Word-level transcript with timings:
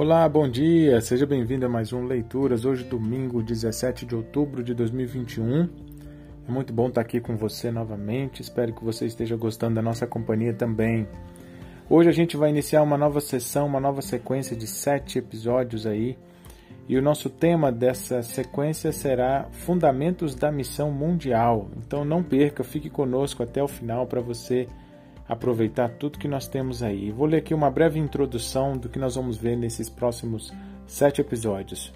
Olá, 0.00 0.26
bom 0.26 0.48
dia, 0.48 0.98
seja 1.02 1.26
bem-vindo 1.26 1.66
a 1.66 1.68
mais 1.68 1.92
um 1.92 2.06
Leituras. 2.06 2.64
Hoje, 2.64 2.84
domingo 2.84 3.42
17 3.42 4.06
de 4.06 4.16
outubro 4.16 4.64
de 4.64 4.72
2021. 4.72 5.68
É 6.48 6.50
muito 6.50 6.72
bom 6.72 6.88
estar 6.88 7.02
aqui 7.02 7.20
com 7.20 7.36
você 7.36 7.70
novamente. 7.70 8.40
Espero 8.40 8.72
que 8.72 8.82
você 8.82 9.04
esteja 9.04 9.36
gostando 9.36 9.74
da 9.74 9.82
nossa 9.82 10.06
companhia 10.06 10.54
também. 10.54 11.06
Hoje 11.86 12.08
a 12.08 12.12
gente 12.12 12.34
vai 12.34 12.48
iniciar 12.48 12.82
uma 12.82 12.96
nova 12.96 13.20
sessão, 13.20 13.66
uma 13.66 13.78
nova 13.78 14.00
sequência 14.00 14.56
de 14.56 14.66
sete 14.66 15.18
episódios 15.18 15.86
aí. 15.86 16.16
E 16.88 16.96
o 16.96 17.02
nosso 17.02 17.28
tema 17.28 17.70
dessa 17.70 18.22
sequência 18.22 18.92
será 18.92 19.48
Fundamentos 19.52 20.34
da 20.34 20.50
Missão 20.50 20.90
Mundial. 20.90 21.68
Então 21.76 22.06
não 22.06 22.22
perca, 22.22 22.64
fique 22.64 22.88
conosco 22.88 23.42
até 23.42 23.62
o 23.62 23.68
final 23.68 24.06
para 24.06 24.22
você 24.22 24.66
aproveitar 25.30 25.90
tudo 25.90 26.18
que 26.18 26.26
nós 26.26 26.48
temos 26.48 26.82
aí. 26.82 27.12
Vou 27.12 27.24
ler 27.24 27.36
aqui 27.36 27.54
uma 27.54 27.70
breve 27.70 28.00
introdução 28.00 28.76
do 28.76 28.88
que 28.88 28.98
nós 28.98 29.14
vamos 29.14 29.36
ver 29.36 29.56
nesses 29.56 29.88
próximos 29.88 30.52
sete 30.88 31.20
episódios. 31.20 31.92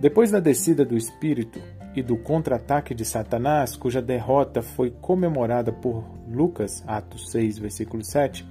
Depois 0.00 0.32
da 0.32 0.40
descida 0.40 0.84
do 0.84 0.96
Espírito 0.96 1.60
e 1.94 2.02
do 2.02 2.16
contra-ataque 2.16 2.92
de 2.92 3.04
Satanás, 3.04 3.76
cuja 3.76 4.02
derrota 4.02 4.60
foi 4.60 4.90
comemorada 4.90 5.70
por 5.72 6.04
Lucas, 6.28 6.82
Atos 6.84 7.30
6, 7.30 7.58
versículo 7.58 8.02
7, 8.02 8.44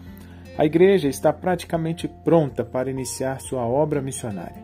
a 0.57 0.65
igreja 0.65 1.09
está 1.09 1.33
praticamente 1.33 2.07
pronta 2.07 2.63
para 2.63 2.89
iniciar 2.89 3.41
sua 3.41 3.67
obra 3.67 4.01
missionária. 4.01 4.63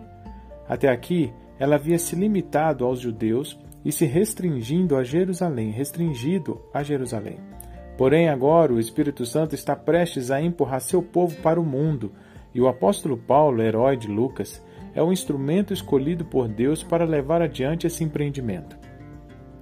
Até 0.70 0.88
aqui, 0.88 1.34
ela 1.60 1.76
havia 1.76 2.00
se 2.00 2.16
limitado 2.16 2.86
aos 2.86 3.02
judeus 3.02 3.60
e 3.84 3.92
se 3.92 4.06
restringindo 4.06 4.96
a 4.96 5.04
Jerusalém, 5.04 5.72
restringido 5.72 6.62
a 6.74 6.82
Jerusalém. 6.82 7.59
Porém, 8.00 8.30
agora 8.30 8.72
o 8.72 8.80
Espírito 8.80 9.26
Santo 9.26 9.54
está 9.54 9.76
prestes 9.76 10.32
a 10.32 10.42
empurrar 10.42 10.80
seu 10.80 11.04
povo 11.04 11.36
para 11.42 11.60
o 11.60 11.66
mundo, 11.66 12.14
e 12.56 12.62
o 12.62 12.70
apóstolo 12.70 13.18
Paulo, 13.18 13.62
herói 13.62 13.98
de 13.98 14.08
Lucas, 14.08 14.64
é 14.96 15.04
o 15.04 15.12
instrumento 15.12 15.74
escolhido 15.74 16.24
por 16.24 16.48
Deus 16.48 16.82
para 16.82 17.04
levar 17.04 17.42
adiante 17.42 17.86
esse 17.86 18.02
empreendimento. 18.02 18.78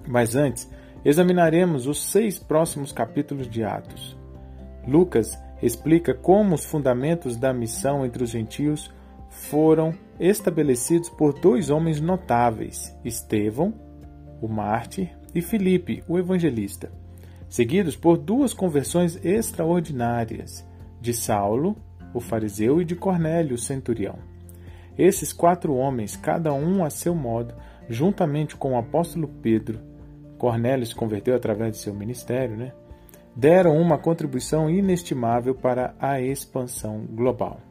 Mas 0.08 0.36
antes, 0.36 0.72
examinaremos 1.04 1.88
os 1.88 2.00
seis 2.12 2.38
próximos 2.38 2.92
capítulos 2.92 3.50
de 3.50 3.64
Atos. 3.64 4.16
Lucas 4.88 5.36
explica 5.60 6.14
como 6.14 6.54
os 6.54 6.64
fundamentos 6.64 7.38
da 7.38 7.52
missão 7.52 8.06
entre 8.06 8.24
os 8.24 8.30
gentios 8.30 8.94
foram 9.32 9.96
estabelecidos 10.20 11.10
por 11.10 11.34
dois 11.34 11.72
homens 11.72 12.00
notáveis, 12.00 12.96
Estevão, 13.04 13.74
o 14.40 14.48
mártir, 14.48 15.10
e 15.34 15.42
Filipe, 15.42 16.04
o 16.08 16.20
evangelista 16.20 16.92
seguidos 17.50 17.96
por 17.96 18.18
duas 18.18 18.54
conversões 18.54 19.24
extraordinárias 19.24 20.68
de 21.00 21.14
Saulo, 21.14 21.76
o 22.14 22.20
fariseu, 22.20 22.82
e 22.82 22.86
de 22.86 22.96
Cornélio, 22.96 23.56
o 23.56 23.60
centurião. 23.60 24.18
Esses 24.98 25.32
quatro 25.32 25.76
homens, 25.76 26.16
cada 26.16 26.54
um 26.54 26.84
a 26.84 26.90
seu 26.90 27.14
modo, 27.14 27.54
juntamente 27.88 28.56
com 28.56 28.74
o 28.74 28.78
apóstolo 28.78 29.28
Pedro, 29.28 29.80
Cornélio 30.38 30.86
se 30.86 30.96
converteu 30.96 31.36
através 31.36 31.74
de 31.74 31.78
seu 31.80 31.94
ministério, 31.94 32.56
né? 32.56 32.72
deram 33.36 33.78
uma 33.78 34.00
contribuição 34.00 34.68
inestimável 34.68 35.54
para 35.54 35.94
a 36.00 36.20
expansão 36.20 37.06
global. 37.06 37.62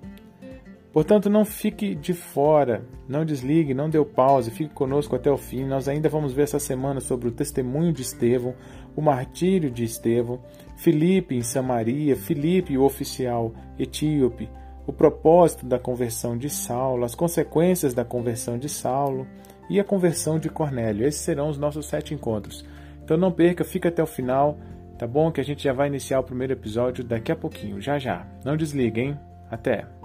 Portanto, 0.96 1.28
não 1.28 1.44
fique 1.44 1.94
de 1.94 2.14
fora, 2.14 2.82
não 3.06 3.22
desligue, 3.22 3.74
não 3.74 3.90
dê 3.90 4.02
pause, 4.02 4.50
fique 4.50 4.72
conosco 4.72 5.14
até 5.14 5.30
o 5.30 5.36
fim. 5.36 5.62
Nós 5.62 5.88
ainda 5.88 6.08
vamos 6.08 6.32
ver 6.32 6.44
essa 6.44 6.58
semana 6.58 7.00
sobre 7.00 7.28
o 7.28 7.32
testemunho 7.32 7.92
de 7.92 8.00
Estevão, 8.00 8.54
o 8.96 9.02
martírio 9.02 9.70
de 9.70 9.84
Estevão, 9.84 10.40
Filipe 10.74 11.36
em 11.36 11.42
Samaria, 11.42 12.16
Filipe, 12.16 12.78
o 12.78 12.82
oficial 12.82 13.52
etíope, 13.78 14.48
o 14.86 14.92
propósito 14.92 15.66
da 15.66 15.78
conversão 15.78 16.34
de 16.34 16.48
Saulo, 16.48 17.04
as 17.04 17.14
consequências 17.14 17.92
da 17.92 18.02
conversão 18.02 18.56
de 18.56 18.70
Saulo 18.70 19.26
e 19.68 19.78
a 19.78 19.84
conversão 19.84 20.38
de 20.38 20.48
Cornélio. 20.48 21.06
Esses 21.06 21.20
serão 21.20 21.50
os 21.50 21.58
nossos 21.58 21.88
sete 21.88 22.14
encontros. 22.14 22.64
Então 23.04 23.18
não 23.18 23.30
perca, 23.30 23.64
fica 23.64 23.90
até 23.90 24.02
o 24.02 24.06
final, 24.06 24.56
tá 24.98 25.06
bom? 25.06 25.30
Que 25.30 25.42
a 25.42 25.44
gente 25.44 25.62
já 25.62 25.74
vai 25.74 25.88
iniciar 25.88 26.20
o 26.20 26.24
primeiro 26.24 26.54
episódio 26.54 27.04
daqui 27.04 27.30
a 27.30 27.36
pouquinho, 27.36 27.82
já 27.82 27.98
já. 27.98 28.26
Não 28.42 28.56
desliga, 28.56 28.98
hein? 28.98 29.20
Até! 29.50 29.95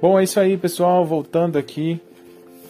Bom, 0.00 0.18
é 0.18 0.24
isso 0.24 0.40
aí, 0.40 0.56
pessoal. 0.56 1.04
Voltando 1.04 1.58
aqui 1.58 2.00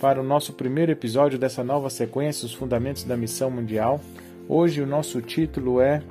para 0.00 0.20
o 0.20 0.24
nosso 0.24 0.52
primeiro 0.52 0.90
episódio 0.90 1.38
dessa 1.38 1.62
nova 1.62 1.88
sequência, 1.88 2.44
Os 2.44 2.52
Fundamentos 2.52 3.04
da 3.04 3.16
Missão 3.16 3.48
Mundial. 3.48 4.00
Hoje 4.48 4.82
o 4.82 4.86
nosso 4.86 5.22
título 5.22 5.80
é 5.80 6.02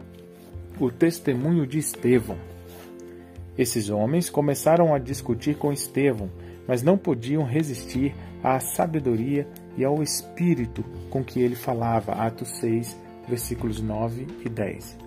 O 0.79 0.89
Testemunho 0.89 1.67
de 1.67 1.77
Estevão. 1.77 2.37
Esses 3.57 3.89
homens 3.89 4.29
começaram 4.29 4.93
a 4.93 4.97
discutir 4.97 5.57
com 5.57 5.73
Estevão, 5.73 6.29
mas 6.65 6.81
não 6.81 6.97
podiam 6.97 7.43
resistir 7.43 8.15
à 8.41 8.61
sabedoria 8.61 9.45
e 9.77 9.83
ao 9.83 10.01
espírito 10.01 10.85
com 11.09 11.21
que 11.21 11.41
ele 11.41 11.55
falava. 11.55 12.13
Atos 12.13 12.47
6, 12.59 12.95
versículos 13.27 13.81
9 13.81 14.25
e 14.45 14.47
10. 14.47 14.97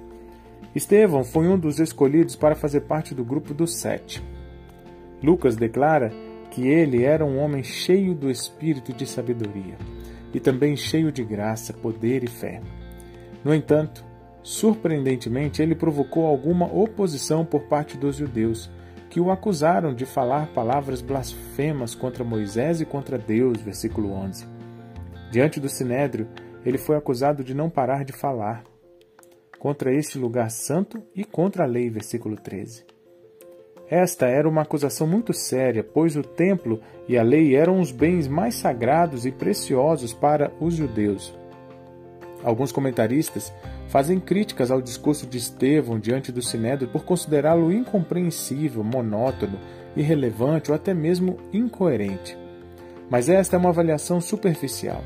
Estevão 0.75 1.25
foi 1.25 1.49
um 1.49 1.59
dos 1.59 1.81
escolhidos 1.81 2.37
para 2.37 2.55
fazer 2.55 2.83
parte 2.83 3.15
do 3.15 3.25
grupo 3.25 3.55
dos 3.55 3.77
sete. 3.77 4.23
Lucas 5.23 5.57
declara 5.57 6.13
que 6.51 6.67
ele 6.69 7.05
era 7.05 7.25
um 7.25 7.39
homem 7.39 7.63
cheio 7.63 8.15
do 8.15 8.31
espírito 8.31 8.93
de 8.93 9.07
sabedoria 9.07 9.77
e 10.35 10.41
também 10.41 10.77
cheio 10.77 11.13
de 11.13 11.25
graça, 11.25 11.73
poder 11.73 12.25
e 12.25 12.27
fé. 12.27 12.61
No 13.45 13.55
entanto, 13.55 14.05
surpreendentemente, 14.43 15.63
ele 15.63 15.75
provocou 15.75 16.27
alguma 16.27 16.67
oposição 16.67 17.45
por 17.45 17.63
parte 17.65 17.97
dos 17.97 18.17
judeus, 18.17 18.71
que 19.09 19.21
o 19.21 19.31
acusaram 19.31 19.95
de 19.95 20.07
falar 20.07 20.49
palavras 20.55 21.03
blasfemas 21.03 21.95
contra 21.95 22.25
Moisés 22.25 22.81
e 22.81 22.87
contra 22.87 23.19
Deus, 23.19 23.61
versículo 23.61 24.13
11. 24.13 24.47
Diante 25.31 25.61
do 25.61 25.69
sinédrio, 25.69 26.29
ele 26.65 26.79
foi 26.79 26.97
acusado 26.97 27.45
de 27.45 27.55
não 27.55 27.69
parar 27.69 28.05
de 28.05 28.13
falar 28.13 28.65
contra 29.59 29.95
este 29.95 30.19
lugar 30.19 30.51
santo 30.51 31.03
e 31.15 31.25
contra 31.25 31.65
a 31.65 31.67
lei, 31.67 31.89
versículo 31.89 32.37
13. 32.37 32.85
Esta 33.95 34.25
era 34.25 34.49
uma 34.49 34.63
acusação 34.63 35.07
muito 35.07 35.35
séria, 35.35 35.85
pois 35.85 36.17
o 36.17 36.23
templo 36.23 36.81
e 37.07 37.19
a 37.19 37.23
lei 37.23 37.55
eram 37.55 37.79
os 37.79 37.93
bens 37.93 38.27
mais 38.27 38.55
sagrados 38.55 39.27
e 39.27 39.31
preciosos 39.31 40.15
para 40.15 40.51
os 40.59 40.73
judeus. 40.73 41.35
Alguns 42.43 42.73
comentaristas 42.73 43.53
fazem 43.89 44.19
críticas 44.19 44.71
ao 44.71 44.81
discurso 44.81 45.27
de 45.27 45.37
Estevão 45.37 46.01
diante 46.01 46.33
do 46.33 46.41
Sinédrio 46.41 46.89
por 46.89 47.05
considerá-lo 47.05 47.71
incompreensível, 47.71 48.83
monótono, 48.83 49.59
irrelevante 49.95 50.71
ou 50.71 50.75
até 50.75 50.95
mesmo 50.95 51.37
incoerente. 51.53 52.35
Mas 53.11 53.29
esta 53.29 53.57
é 53.57 53.59
uma 53.59 53.69
avaliação 53.69 54.23
superficial. 54.23 55.05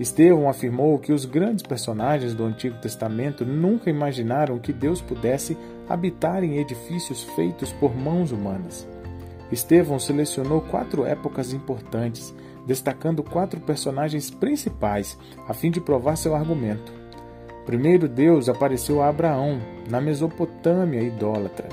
Estevão 0.00 0.48
afirmou 0.48 0.98
que 0.98 1.12
os 1.12 1.26
grandes 1.26 1.62
personagens 1.62 2.32
do 2.32 2.42
Antigo 2.42 2.78
Testamento 2.78 3.44
nunca 3.44 3.90
imaginaram 3.90 4.58
que 4.58 4.72
Deus 4.72 5.02
pudesse 5.02 5.58
habitar 5.86 6.42
em 6.42 6.56
edifícios 6.56 7.22
feitos 7.22 7.70
por 7.74 7.94
mãos 7.94 8.32
humanas. 8.32 8.88
Estevão 9.52 9.98
selecionou 9.98 10.62
quatro 10.62 11.04
épocas 11.04 11.52
importantes, 11.52 12.34
destacando 12.66 13.22
quatro 13.22 13.60
personagens 13.60 14.30
principais, 14.30 15.18
a 15.46 15.52
fim 15.52 15.70
de 15.70 15.82
provar 15.82 16.16
seu 16.16 16.34
argumento. 16.34 16.90
Primeiro, 17.66 18.08
Deus 18.08 18.48
apareceu 18.48 19.02
a 19.02 19.08
Abraão, 19.08 19.60
na 19.90 20.00
Mesopotâmia 20.00 21.02
idólatra. 21.02 21.68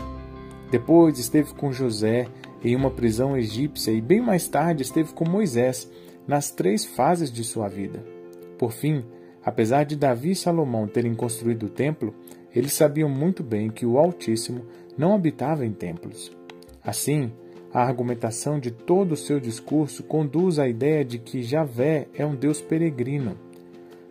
Depois, 0.69 1.17
esteve 1.17 1.53
com 1.53 1.71
José 1.71 2.27
em 2.61 2.75
uma 2.75 2.91
prisão 2.91 3.37
egípcia 3.37 3.91
e, 3.91 4.01
bem 4.01 4.19
mais 4.19 4.49
tarde, 4.49 4.83
esteve 4.83 5.13
com 5.13 5.23
Moisés, 5.23 5.89
nas 6.27 6.51
três 6.51 6.83
fases 6.83 7.31
de 7.31 7.41
sua 7.41 7.69
vida. 7.69 8.16
Por 8.57 8.71
fim, 8.71 9.03
apesar 9.43 9.83
de 9.83 9.95
Davi 9.95 10.31
e 10.31 10.35
Salomão 10.35 10.87
terem 10.87 11.13
construído 11.13 11.67
o 11.67 11.69
templo, 11.69 12.13
eles 12.55 12.73
sabiam 12.73 13.09
muito 13.09 13.43
bem 13.43 13.69
que 13.69 13.85
o 13.85 13.97
Altíssimo 13.97 14.65
não 14.97 15.13
habitava 15.13 15.65
em 15.65 15.71
templos. 15.71 16.35
Assim, 16.83 17.31
a 17.73 17.81
argumentação 17.81 18.59
de 18.59 18.71
todo 18.71 19.11
o 19.11 19.17
seu 19.17 19.39
discurso 19.39 20.03
conduz 20.03 20.57
à 20.57 20.67
ideia 20.67 21.05
de 21.05 21.19
que 21.19 21.43
Javé 21.43 22.07
é 22.13 22.25
um 22.25 22.35
Deus 22.35 22.61
peregrino. 22.61 23.37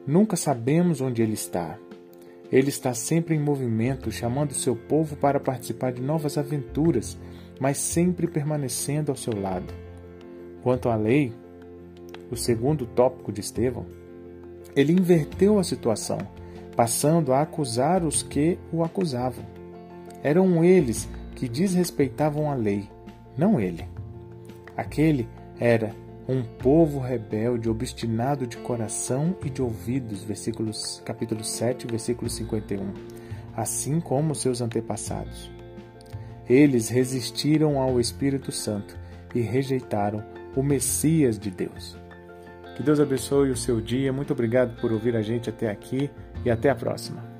Nunca 0.06 0.36
sabemos 0.36 1.00
onde 1.00 1.22
ele 1.22 1.32
está. 1.34 1.78
Ele 2.52 2.68
está 2.68 2.94
sempre 2.94 3.34
em 3.34 3.40
movimento, 3.40 4.12
chamando 4.12 4.54
seu 4.54 4.76
povo 4.76 5.16
para 5.16 5.40
participar 5.40 5.92
de 5.92 6.00
novas 6.00 6.38
aventuras, 6.38 7.18
mas 7.58 7.78
sempre 7.78 8.28
permanecendo 8.28 9.10
ao 9.10 9.16
seu 9.16 9.34
lado. 9.34 9.74
Quanto 10.62 10.88
à 10.88 10.94
lei, 10.94 11.32
o 12.30 12.36
segundo 12.36 12.86
tópico 12.86 13.32
de 13.32 13.40
Estevão, 13.40 13.86
ele 14.76 14.92
inverteu 14.92 15.58
a 15.58 15.64
situação, 15.64 16.18
passando 16.76 17.32
a 17.32 17.40
acusar 17.40 18.04
os 18.04 18.22
que 18.22 18.58
o 18.70 18.84
acusavam. 18.84 19.44
Eram 20.22 20.62
eles 20.62 21.08
que 21.34 21.48
desrespeitavam 21.48 22.50
a 22.50 22.54
lei, 22.54 22.88
não 23.36 23.58
ele. 23.58 23.88
Aquele 24.76 25.26
era 25.58 25.94
um 26.28 26.42
povo 26.42 26.98
rebelde, 26.98 27.70
obstinado 27.70 28.46
de 28.46 28.58
coração 28.58 29.34
e 29.44 29.48
de 29.48 29.62
ouvidos, 29.62 30.22
versículos, 30.22 31.00
capítulo 31.04 31.42
7, 31.42 31.86
versículo 31.86 32.28
51, 32.28 32.92
assim 33.56 34.00
como 34.00 34.34
seus 34.34 34.60
antepassados. 34.60 35.50
Eles 36.48 36.88
resistiram 36.88 37.80
ao 37.80 37.98
Espírito 37.98 38.52
Santo 38.52 38.98
e 39.34 39.40
rejeitaram 39.40 40.22
o 40.54 40.62
Messias 40.62 41.38
de 41.38 41.50
Deus. 41.50 41.96
Que 42.76 42.82
Deus 42.82 43.00
abençoe 43.00 43.50
o 43.50 43.56
seu 43.56 43.80
dia. 43.80 44.12
Muito 44.12 44.34
obrigado 44.34 44.78
por 44.80 44.92
ouvir 44.92 45.16
a 45.16 45.22
gente 45.22 45.48
até 45.48 45.70
aqui 45.70 46.10
e 46.44 46.50
até 46.50 46.68
a 46.68 46.74
próxima. 46.74 47.35